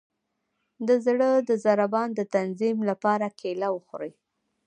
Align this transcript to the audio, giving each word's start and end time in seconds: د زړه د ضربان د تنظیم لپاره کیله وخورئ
د 0.87 0.89
زړه 1.05 1.29
د 1.49 1.51
ضربان 1.65 2.09
د 2.15 2.21
تنظیم 2.35 2.77
لپاره 2.89 3.27
کیله 3.41 3.67
وخورئ 3.75 4.11